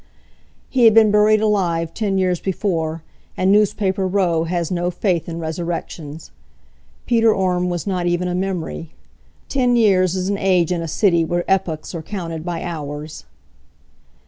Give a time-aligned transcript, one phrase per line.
[0.67, 3.03] He had been buried alive ten years before
[3.37, 6.31] and Newspaper Row has no faith in resurrections.
[7.05, 8.93] Peter Orme was not even a memory.
[9.47, 13.25] Ten years is an age in a city where epochs are counted by hours.